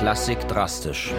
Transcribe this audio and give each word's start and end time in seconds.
Klassik 0.00 0.48
drastisch. 0.48 1.12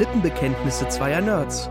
Lippenbekenntnisse 0.00 0.88
zweier 0.88 1.20
Nerds. 1.20 1.70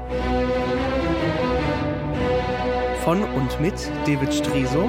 Von 3.03 3.21
und 3.21 3.59
mit 3.59 3.75
David 4.07 4.33
Striso 4.33 4.83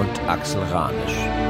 und 0.00 0.28
Axel 0.28 0.64
Ranisch. 0.64 1.43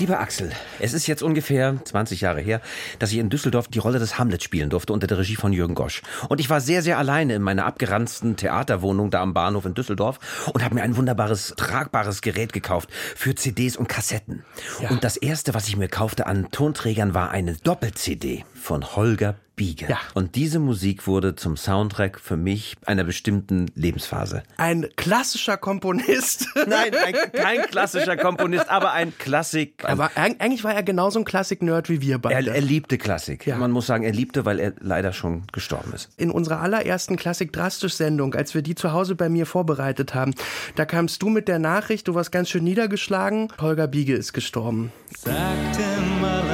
Lieber 0.00 0.18
Axel, 0.18 0.50
es 0.80 0.92
ist 0.92 1.06
jetzt 1.06 1.22
ungefähr 1.22 1.76
20 1.84 2.20
Jahre 2.20 2.40
her, 2.40 2.60
dass 2.98 3.12
ich 3.12 3.18
in 3.18 3.30
Düsseldorf 3.30 3.68
die 3.68 3.78
Rolle 3.78 4.00
des 4.00 4.18
Hamlet 4.18 4.42
spielen 4.42 4.68
durfte 4.68 4.92
unter 4.92 5.06
der 5.06 5.18
Regie 5.18 5.36
von 5.36 5.52
Jürgen 5.52 5.76
Gosch. 5.76 6.02
Und 6.28 6.40
ich 6.40 6.50
war 6.50 6.60
sehr, 6.60 6.82
sehr 6.82 6.98
alleine 6.98 7.36
in 7.36 7.42
meiner 7.42 7.64
abgeranzten 7.64 8.36
Theaterwohnung 8.36 9.10
da 9.12 9.22
am 9.22 9.34
Bahnhof 9.34 9.66
in 9.66 9.74
Düsseldorf 9.74 10.18
und 10.52 10.64
habe 10.64 10.74
mir 10.74 10.82
ein 10.82 10.96
wunderbares, 10.96 11.54
tragbares 11.56 12.22
Gerät 12.22 12.52
gekauft 12.52 12.90
für 12.92 13.36
CDs 13.36 13.76
und 13.76 13.88
Kassetten. 13.88 14.44
Ja. 14.82 14.90
Und 14.90 15.04
das 15.04 15.16
erste, 15.16 15.54
was 15.54 15.68
ich 15.68 15.76
mir 15.76 15.88
kaufte 15.88 16.26
an 16.26 16.50
Tonträgern, 16.50 17.14
war 17.14 17.30
eine 17.30 17.54
Doppel-CD 17.54 18.44
von 18.52 18.96
Holger 18.96 19.36
Biege. 19.56 19.86
Ja. 19.88 19.98
Und 20.14 20.34
diese 20.34 20.58
Musik 20.58 21.06
wurde 21.06 21.36
zum 21.36 21.56
Soundtrack 21.56 22.18
für 22.18 22.36
mich 22.36 22.74
einer 22.86 23.04
bestimmten 23.04 23.70
Lebensphase. 23.74 24.42
Ein 24.56 24.88
klassischer 24.96 25.56
Komponist. 25.56 26.48
Nein, 26.66 26.94
ein, 26.94 27.14
kein 27.32 27.62
klassischer 27.62 28.16
Komponist, 28.16 28.68
aber 28.68 28.92
ein 28.92 29.16
Klassik. 29.16 29.84
Aber 29.84 30.10
eigentlich 30.16 30.64
war 30.64 30.74
er 30.74 30.82
genauso 30.82 31.20
ein 31.20 31.24
Klassik-Nerd 31.24 31.88
wie 31.88 32.00
wir 32.00 32.18
beide. 32.18 32.50
Er, 32.50 32.56
er 32.56 32.60
liebte 32.60 32.98
Klassik. 32.98 33.46
Ja. 33.46 33.56
Man 33.56 33.70
muss 33.70 33.86
sagen, 33.86 34.04
er 34.04 34.12
liebte, 34.12 34.44
weil 34.44 34.58
er 34.58 34.72
leider 34.80 35.12
schon 35.12 35.44
gestorben 35.52 35.92
ist. 35.92 36.10
In 36.16 36.30
unserer 36.30 36.60
allerersten 36.60 37.16
Klassik-Drastisch-Sendung, 37.16 38.34
als 38.34 38.54
wir 38.54 38.62
die 38.62 38.74
zu 38.74 38.92
Hause 38.92 39.14
bei 39.14 39.28
mir 39.28 39.46
vorbereitet 39.46 40.14
haben, 40.14 40.34
da 40.74 40.84
kamst 40.84 41.22
du 41.22 41.28
mit 41.28 41.48
der 41.48 41.58
Nachricht, 41.58 42.08
du 42.08 42.14
warst 42.14 42.32
ganz 42.32 42.50
schön 42.50 42.64
niedergeschlagen, 42.64 43.48
Holger 43.60 43.86
Biege 43.86 44.14
ist 44.14 44.32
gestorben. 44.32 44.92
Sagte 45.16 45.82
mal 46.20 46.53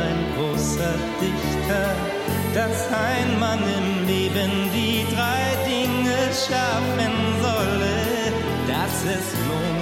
schaffen 6.31 7.13
solle, 7.43 8.33
dass 8.69 9.03
es 9.05 9.35
lohnt. 9.47 9.81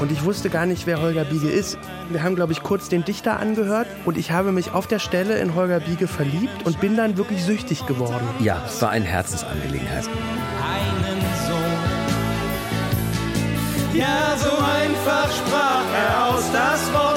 Und 0.00 0.12
ich 0.12 0.24
wusste 0.24 0.48
gar 0.48 0.64
nicht, 0.64 0.86
wer 0.86 1.02
Holger 1.02 1.24
Biege 1.24 1.48
ist. 1.48 1.76
Wir 2.08 2.22
haben, 2.22 2.36
glaube 2.36 2.52
ich, 2.52 2.62
kurz 2.62 2.88
den 2.88 3.04
Dichter 3.04 3.40
angehört 3.40 3.88
und 4.04 4.16
ich 4.16 4.30
habe 4.30 4.52
mich 4.52 4.72
auf 4.72 4.86
der 4.86 5.00
Stelle 5.00 5.38
in 5.38 5.54
Holger 5.56 5.80
Biege 5.80 6.06
verliebt 6.06 6.64
und 6.64 6.80
bin 6.80 6.96
dann 6.96 7.16
wirklich 7.16 7.44
süchtig 7.44 7.84
geworden. 7.86 8.26
Ja, 8.38 8.62
es 8.64 8.80
war 8.80 8.90
eine 8.90 9.04
Herzensangelegenheit. 9.04 10.04
Einen 10.06 11.20
Sohn. 11.46 11.58
Ja, 13.98 14.36
so 14.38 14.50
einfach 14.50 15.32
sprach 15.32 15.84
er 15.96 16.28
aus 16.28 16.44
das 16.52 16.92
Wort 16.92 17.07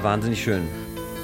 Wahnsinnig 0.00 0.42
schön. 0.42 0.68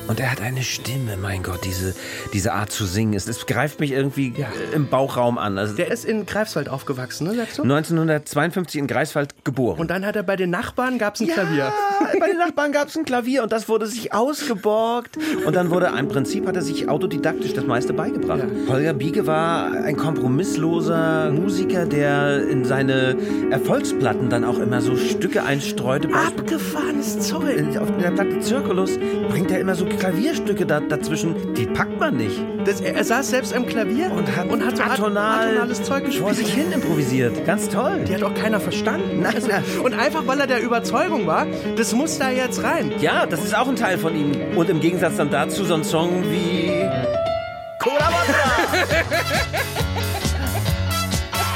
Und 0.09 0.21
er 0.21 0.33
hat 0.33 0.41
eine 0.41 0.63
Stimme, 0.63 1.19
mein 1.21 1.43
Gott, 1.43 1.65
diese, 1.65 1.95
diese 2.33 2.55
Art 2.55 2.73
zu 2.73 2.87
singen. 2.87 3.13
Es, 3.13 3.29
es 3.29 3.45
greift 3.45 3.79
mich 3.79 3.93
irgendwie 3.93 4.33
ja. 4.35 4.49
im 4.75 4.89
Bauchraum 4.89 5.37
an. 5.37 5.59
Also 5.59 5.75
der 5.75 5.91
ist 5.91 6.07
in 6.07 6.25
Greifswald 6.25 6.71
aufgewachsen, 6.71 7.27
ne, 7.27 7.35
sagst 7.35 7.59
du? 7.59 7.63
1952 7.63 8.81
in 8.81 8.87
Greifswald 8.87 9.45
geboren. 9.45 9.79
Und 9.79 9.91
dann 9.91 10.07
hat 10.07 10.17
er 10.17 10.23
bei 10.23 10.37
den 10.37 10.49
Nachbarn 10.49 10.99
gab's 10.99 11.21
ein 11.21 11.27
ja, 11.27 11.35
Klavier. 11.35 11.73
bei 12.21 12.27
den 12.27 12.39
Nachbarn 12.39 12.73
gab's 12.73 12.97
ein 12.97 13.05
Klavier 13.05 13.43
und 13.43 13.53
das 13.53 13.69
wurde 13.69 13.87
sich 13.87 14.15
ausgeborgt. 14.15 15.19
Und 15.45 15.55
dann 15.55 15.71
wurde, 15.71 15.93
im 15.99 16.09
Prinzip 16.09 16.47
hat 16.47 16.57
er 16.57 16.63
sich 16.63 16.89
autodidaktisch 16.89 17.53
das 17.53 17.67
meiste 17.67 17.93
beigebracht. 17.93 18.45
Ja. 18.45 18.73
Holger 18.73 18.95
Biege 18.95 19.27
war 19.27 19.73
ein 19.73 19.97
kompromissloser 19.97 21.31
Musiker, 21.31 21.85
der 21.85 22.49
in 22.49 22.65
seine 22.65 23.15
Erfolgsplatten 23.51 24.31
dann 24.31 24.45
auch 24.45 24.59
immer 24.59 24.81
so 24.81 24.97
Stücke 24.97 25.43
einstreute. 25.43 26.09
Abgefahrenes 26.15 27.19
Zeug. 27.21 27.77
Auf 27.79 27.89
der 28.01 28.11
Platte 28.11 28.41
Zirkulus 28.41 28.99
bringt 29.29 29.51
er 29.51 29.61
immer 29.61 29.75
so 29.75 29.85
Klavierstücke 29.99 30.67
da, 30.67 30.81
dazwischen, 30.81 31.55
die 31.55 31.67
packt 31.67 31.99
man 31.99 32.17
nicht. 32.17 32.41
Das, 32.65 32.81
er, 32.81 32.95
er 32.95 33.05
saß 33.05 33.31
selbst 33.31 33.55
am 33.55 33.67
Klavier 33.67 34.11
und 34.13 34.35
hat, 34.37 34.49
und 34.49 34.65
hat 34.65 34.77
so 34.77 34.83
atonal, 34.83 35.49
atonales 35.49 35.83
Zeug 35.83 36.05
gespielt. 36.05 36.25
Vor 36.25 36.35
sich 36.35 36.53
hin 36.53 36.73
improvisiert. 36.73 37.45
Ganz 37.47 37.69
toll. 37.69 38.05
Die 38.07 38.15
hat 38.15 38.23
auch 38.23 38.35
keiner 38.35 38.61
verstanden. 38.61 39.23
Nein, 39.23 39.35
also, 39.35 39.83
und 39.83 39.95
einfach, 39.95 40.27
weil 40.27 40.41
er 40.41 40.47
der 40.47 40.63
Überzeugung 40.63 41.27
war, 41.27 41.47
das 41.77 41.93
muss 41.95 42.19
da 42.19 42.31
jetzt 42.31 42.63
rein. 42.63 42.93
Ja, 43.01 43.27
das 43.27 43.45
ist 43.45 43.57
auch 43.57 43.69
ein 43.69 43.77
Teil 43.77 43.99
von 43.99 44.15
ihm. 44.15 44.57
Und 44.57 44.71
im 44.71 44.81
Gegensatz 44.81 45.17
dann 45.17 45.31
dazu 45.31 45.65
so 45.65 45.75
ein 45.75 45.85
Song 45.85 46.23
wie... 46.31 47.28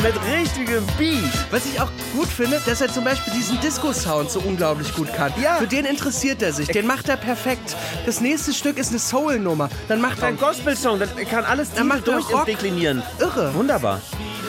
mit 0.03 0.15
richtigem 0.35 0.85
Beat. 0.99 1.31
Was 1.51 1.65
ich 1.65 1.81
auch 1.81 1.91
gut 2.13 2.27
finde, 2.27 2.61
dass 2.67 2.81
er 2.81 2.93
zum 2.93 3.05
Beispiel 3.05 3.33
diesen 3.33 3.61
Disco-Sound 3.61 4.31
so 4.31 4.41
unglaublich 4.41 4.95
gut 4.95 5.13
kann. 5.15 5.33
Ja. 5.41 5.57
Für 5.57 5.67
den 5.67 5.85
interessiert 5.85 6.43
er 6.43 6.53
sich. 6.53 6.69
Den 6.69 6.87
macht 6.87 7.09
er 7.09 7.17
perfekt. 7.17 7.77
Das 8.05 8.21
nächste 8.21 8.53
Stück 8.53 8.79
ist 8.79 8.91
eine 8.91 8.99
Soul-Nummer. 8.99 9.69
Dann 9.89 10.01
macht 10.01 10.21
er 10.21 10.29
ein 10.29 10.37
Gospel-Song. 10.37 11.01
Er 11.01 11.25
kann 11.25 11.45
alles 11.45 11.73
dann 11.73 11.87
macht 11.87 12.07
durchdeklinieren. 12.07 13.03
Irre. 13.21 13.55
Wunderbar. 13.55 14.01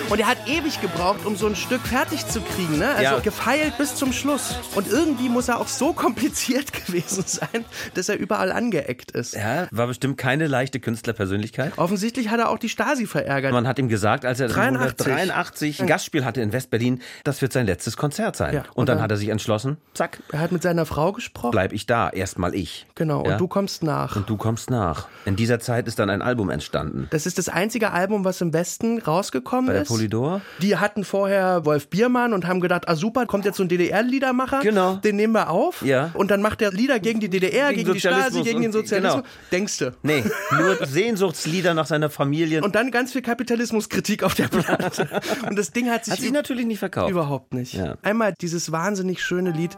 Und 0.09 0.19
er 0.19 0.27
hat 0.27 0.37
ewig 0.47 0.79
gebraucht, 0.81 1.25
um 1.25 1.35
so 1.35 1.47
ein 1.47 1.55
Stück 1.55 1.81
fertig 1.81 2.27
zu 2.27 2.41
kriegen. 2.41 2.77
Ne? 2.77 2.89
Also 2.89 3.03
ja. 3.03 3.19
gefeilt 3.19 3.77
bis 3.77 3.95
zum 3.95 4.13
Schluss. 4.13 4.59
Und 4.75 4.87
irgendwie 4.87 5.29
muss 5.29 5.47
er 5.47 5.59
auch 5.59 5.67
so 5.67 5.93
kompliziert 5.93 6.71
gewesen 6.85 7.23
sein, 7.25 7.65
dass 7.95 8.09
er 8.09 8.17
überall 8.17 8.51
angeeckt 8.51 9.11
ist. 9.11 9.33
Ja, 9.33 9.67
war 9.71 9.87
bestimmt 9.87 10.17
keine 10.17 10.47
leichte 10.47 10.79
Künstlerpersönlichkeit. 10.79 11.73
Offensichtlich 11.77 12.29
hat 12.29 12.39
er 12.39 12.49
auch 12.49 12.59
die 12.59 12.69
Stasi 12.69 13.07
verärgert. 13.07 13.53
Man 13.53 13.67
hat 13.67 13.79
ihm 13.79 13.87
gesagt, 13.87 14.25
als 14.25 14.39
er 14.39 14.49
83, 14.49 15.81
ein 15.81 15.87
Gastspiel 15.87 16.25
hatte 16.25 16.41
in 16.41 16.53
Westberlin, 16.53 17.01
das 17.23 17.41
wird 17.41 17.53
sein 17.53 17.65
letztes 17.65 17.97
Konzert 17.97 18.35
sein. 18.35 18.53
Ja. 18.53 18.61
Und, 18.61 18.69
und 18.75 18.89
dann, 18.89 18.97
dann, 18.97 19.03
hat 19.03 19.11
er 19.11 19.17
sich 19.17 19.29
entschlossen, 19.29 19.77
zack. 19.93 20.19
Er 20.31 20.39
hat 20.39 20.51
mit 20.51 20.61
seiner 20.61 20.85
Frau 20.85 21.11
gesprochen. 21.11 21.51
Bleib 21.51 21.73
ich 21.73 21.85
da, 21.85 22.09
erstmal 22.09 22.53
ich. 22.53 22.85
Genau, 22.95 23.25
ja? 23.25 23.33
und 23.33 23.41
du 23.41 23.47
kommst 23.47 23.83
nach. 23.83 24.15
Und 24.15 24.29
du 24.29 24.37
kommst 24.37 24.69
nach. 24.69 25.07
In 25.25 25.35
dieser 25.35 25.59
Zeit 25.59 25.87
ist 25.87 25.97
dann 25.99 26.09
ein 26.09 26.21
Album 26.21 26.49
entstanden. 26.49 27.07
Das 27.09 27.25
ist 27.25 27.37
das 27.37 27.49
einzige 27.49 27.91
Album, 27.91 28.25
was 28.25 28.41
im 28.41 28.53
Westen 28.53 28.99
rausgekommen 28.99 29.75
ist. 29.75 30.02
Polydor? 30.03 30.41
Die 30.59 30.77
hatten 30.77 31.03
vorher 31.03 31.65
Wolf 31.65 31.89
Biermann 31.89 32.33
und 32.33 32.47
haben 32.47 32.59
gedacht, 32.59 32.87
ah 32.87 32.95
super, 32.95 33.25
kommt 33.25 33.45
jetzt 33.45 33.57
so 33.57 33.63
ein 33.63 33.69
DDR-Liedermacher. 33.69 34.61
Genau. 34.61 34.95
Den 34.95 35.15
nehmen 35.15 35.33
wir 35.33 35.49
auf. 35.49 35.81
Ja. 35.81 36.11
Und 36.13 36.31
dann 36.31 36.41
macht 36.41 36.61
er 36.61 36.71
Lieder 36.71 36.99
gegen 36.99 37.19
die 37.19 37.29
DDR, 37.29 37.69
gegen, 37.69 37.83
gegen 37.83 37.93
die 37.93 37.99
Stasi, 37.99 38.41
gegen 38.43 38.61
den 38.61 38.71
Sozialismus. 38.71 39.23
Genau. 39.23 39.27
Denkste. 39.51 39.93
Nee, 40.03 40.23
nur 40.57 40.85
Sehnsuchtslieder 40.85 41.73
nach 41.73 41.85
seiner 41.85 42.09
Familie. 42.09 42.61
Und 42.61 42.75
dann 42.75 42.91
ganz 42.91 43.13
viel 43.13 43.21
Kapitalismuskritik 43.21 44.23
auf 44.23 44.35
der 44.35 44.47
Platte. 44.47 45.21
und 45.47 45.57
das 45.57 45.71
Ding 45.71 45.89
hat 45.89 46.05
sich, 46.05 46.13
hat 46.13 46.19
sich 46.19 46.31
natürlich 46.31 46.65
nicht 46.65 46.79
verkauft. 46.79 47.11
Überhaupt 47.11 47.53
nicht. 47.53 47.73
Ja. 47.73 47.95
Einmal 48.01 48.33
dieses 48.39 48.71
wahnsinnig 48.71 49.23
schöne 49.23 49.51
Lied 49.51 49.77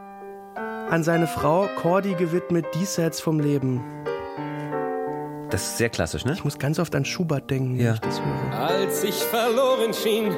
an 0.90 1.04
seine 1.04 1.28
Frau 1.28 1.68
Cordy 1.78 2.14
gewidmet, 2.16 2.66
Diesseits 2.76 3.20
vom 3.20 3.40
Leben. 3.40 3.84
Das 5.56 5.68
ist 5.68 5.78
sehr 5.78 5.88
klassisch, 5.88 6.26
ne? 6.26 6.34
Ich 6.34 6.44
muss 6.44 6.60
ganz 6.60 6.80
oft 6.80 6.94
an 6.96 7.06
Schubert 7.06 7.50
denken, 7.50 7.80
ja. 7.80 7.86
wenn 7.86 7.94
ich 7.94 8.00
das 8.02 8.20
höre. 8.20 8.60
Als 8.60 9.04
ich 9.06 9.16
verloren 9.16 9.94
schien, 9.94 10.36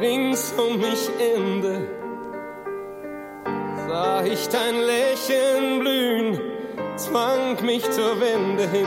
rings 0.00 0.54
um 0.56 0.78
mich 0.80 1.10
Ende, 1.20 1.86
sah 3.86 4.24
ich 4.24 4.48
dein 4.48 4.76
Lächeln 4.76 5.80
blühen, 5.80 6.40
zwang 6.96 7.62
mich 7.66 7.82
zur 7.90 8.18
Wende 8.18 8.66
hin. 8.70 8.86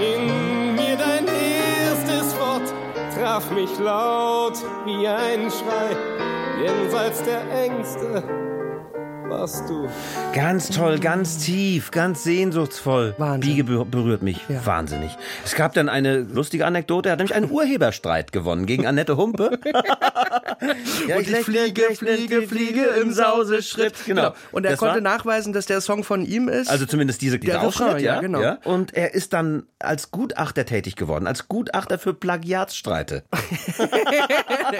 In 0.00 0.74
mir 0.74 0.98
dein 0.98 1.26
erstes 1.26 2.38
Wort 2.38 2.74
traf 3.14 3.50
mich 3.52 3.78
laut 3.78 4.58
wie 4.84 5.08
ein 5.08 5.50
Schrei, 5.50 5.96
jenseits 6.62 7.22
der 7.22 7.40
Ängste 7.64 8.22
warst 9.28 9.68
du. 9.68 9.88
Ganz 10.32 10.70
toll, 10.70 10.98
ganz 10.98 11.38
tief, 11.38 11.90
ganz 11.90 12.24
sehnsuchtsvoll. 12.24 13.14
Wahnsinn. 13.18 13.40
Biege 13.40 13.84
berührt 13.84 14.22
mich 14.22 14.40
ja. 14.48 14.64
wahnsinnig. 14.64 15.16
Es 15.44 15.54
gab 15.54 15.74
dann 15.74 15.88
eine 15.88 16.18
lustige 16.18 16.66
Anekdote. 16.66 17.08
Er 17.08 17.12
hat 17.12 17.18
nämlich 17.18 17.34
einen 17.34 17.50
Urheberstreit 17.50 18.32
gewonnen 18.32 18.66
gegen 18.66 18.86
Annette 18.86 19.16
Humpe. 19.16 19.58
ja, 21.08 21.16
Und 21.16 21.28
ich 21.28 21.36
fliege, 21.38 21.82
fliege, 21.94 22.42
fliege 22.42 22.84
im 23.00 23.12
Sauseschritt. 23.12 23.94
Genau. 24.06 24.30
genau. 24.30 24.34
Und 24.52 24.64
er 24.64 24.72
das 24.72 24.78
konnte 24.78 25.00
nachweisen, 25.00 25.52
dass 25.52 25.66
der 25.66 25.80
Song 25.80 26.04
von 26.04 26.24
ihm 26.24 26.48
ist. 26.48 26.70
Also 26.70 26.86
zumindest 26.86 27.22
diese, 27.22 27.38
dieser 27.38 27.62
Ausschnitt, 27.62 28.00
ja, 28.00 28.16
ja, 28.16 28.20
genau. 28.20 28.40
Ja. 28.40 28.58
Und 28.64 28.94
er 28.94 29.14
ist 29.14 29.32
dann 29.32 29.64
als 29.78 30.10
Gutachter 30.10 30.64
tätig 30.64 30.96
geworden, 30.96 31.26
als 31.26 31.48
Gutachter 31.48 31.98
für 31.98 32.14
Plagiatsstreite. 32.14 33.24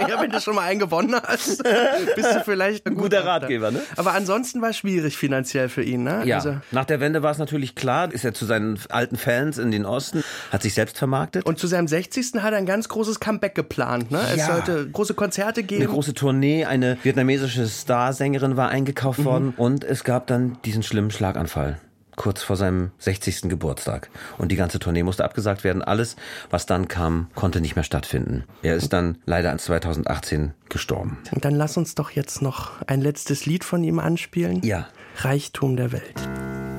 ja, 0.08 0.20
wenn 0.20 0.30
du 0.30 0.40
schon 0.40 0.54
mal 0.54 0.62
einen 0.62 0.80
gewonnen 0.80 1.14
hast, 1.20 1.62
bist 2.16 2.34
du 2.34 2.42
vielleicht 2.44 2.86
ein, 2.86 2.94
guter 2.94 3.24
Ratgeber, 3.24 3.70
ne? 3.70 3.82
Aber 3.96 4.12
ansonsten 4.12 4.35
war 4.62 4.70
es 4.70 4.76
schwierig 4.78 5.16
finanziell 5.16 5.68
für 5.68 5.82
ihn, 5.82 6.02
ne? 6.02 6.22
Ja. 6.24 6.36
Also 6.36 6.56
Nach 6.72 6.84
der 6.84 7.00
Wende 7.00 7.22
war 7.22 7.30
es 7.30 7.38
natürlich 7.38 7.74
klar, 7.74 8.12
ist 8.12 8.24
er 8.24 8.34
zu 8.34 8.44
seinen 8.44 8.78
alten 8.88 9.16
Fans 9.16 9.58
in 9.58 9.70
den 9.70 9.84
Osten, 9.84 10.22
hat 10.52 10.62
sich 10.62 10.74
selbst 10.74 10.98
vermarktet. 10.98 11.44
Und 11.46 11.58
zu 11.58 11.66
seinem 11.66 11.88
60. 11.88 12.42
hat 12.42 12.52
er 12.52 12.58
ein 12.58 12.66
ganz 12.66 12.88
großes 12.88 13.20
Comeback 13.20 13.54
geplant, 13.54 14.10
ne? 14.10 14.20
Es 14.34 14.46
sollte 14.46 14.88
große 14.90 15.14
Konzerte 15.14 15.62
geben. 15.62 15.82
Eine 15.82 15.92
große 15.92 16.14
Tournee, 16.14 16.64
eine 16.64 16.98
vietnamesische 17.02 17.66
Starsängerin 17.66 18.56
war 18.56 18.68
eingekauft 18.68 19.20
mhm. 19.20 19.24
worden 19.24 19.54
und 19.56 19.84
es 19.84 20.04
gab 20.04 20.26
dann 20.26 20.58
diesen 20.64 20.82
schlimmen 20.82 21.10
Schlaganfall 21.10 21.78
kurz 22.16 22.42
vor 22.42 22.56
seinem 22.56 22.90
60. 22.98 23.42
Geburtstag. 23.42 24.10
Und 24.38 24.50
die 24.50 24.56
ganze 24.56 24.78
Tournee 24.78 25.02
musste 25.02 25.24
abgesagt 25.24 25.64
werden. 25.64 25.82
Alles, 25.82 26.16
was 26.50 26.66
dann 26.66 26.88
kam, 26.88 27.28
konnte 27.34 27.60
nicht 27.60 27.76
mehr 27.76 27.84
stattfinden. 27.84 28.44
Er 28.62 28.74
ist 28.74 28.92
dann 28.92 29.18
leider 29.26 29.52
an 29.52 29.58
2018 29.58 30.52
gestorben. 30.68 31.18
Und 31.32 31.44
dann 31.44 31.54
lass 31.54 31.76
uns 31.76 31.94
doch 31.94 32.10
jetzt 32.10 32.42
noch 32.42 32.72
ein 32.86 33.00
letztes 33.00 33.46
Lied 33.46 33.64
von 33.64 33.84
ihm 33.84 33.98
anspielen. 33.98 34.62
Ja. 34.62 34.88
Reichtum 35.18 35.76
der 35.76 35.92
Welt. 35.92 36.28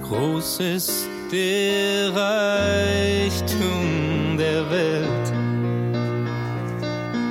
Groß 0.04 0.60
ist 0.60 1.07
der 1.31 2.16
Reichtum 2.16 3.57
der 4.38 4.69
Welt. 4.69 5.34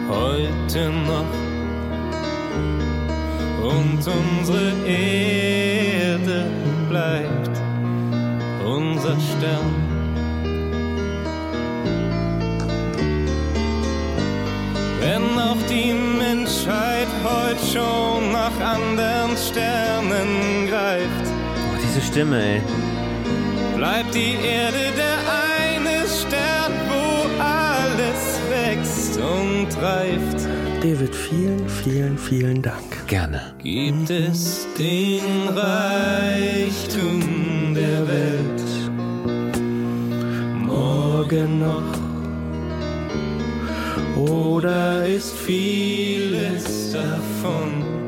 Heute 0.09 0.91
noch. 0.91 1.27
Und 3.63 4.07
unsere 4.07 4.73
Erde 4.87 6.47
bleibt 6.89 7.46
Stern. 9.15 9.75
Wenn 15.01 15.39
auch 15.39 15.63
die 15.69 15.93
Menschheit 15.93 17.07
heute 17.23 17.65
schon 17.73 18.33
nach 18.33 18.59
anderen 18.61 19.37
Sternen 19.37 20.67
greift, 20.69 21.27
Oh, 21.69 21.77
diese 21.83 22.01
Stimme, 22.05 22.43
ey. 22.43 22.61
bleibt 23.77 24.15
die 24.15 24.35
Erde 24.45 24.93
der 24.97 25.19
eine 25.63 26.07
Stern, 26.09 26.73
wo 26.89 27.29
alles 27.43 28.41
wächst 28.51 29.19
und 29.19 29.69
reift. 29.83 30.47
David, 30.83 31.15
vielen, 31.15 31.69
vielen, 31.69 32.19
vielen 32.19 32.63
Dank. 32.63 33.07
Gerne. 33.07 33.55
Gibt 33.63 34.11
es 34.11 34.67
den 34.79 35.49
Reichtum 35.49 37.21
der 37.75 38.07
Welt 38.09 38.66
Morgen 41.37 41.59
noch? 41.59 41.83
Oder 44.17 45.07
ist 45.07 45.37
vieles 45.37 46.93
davon? 46.93 48.06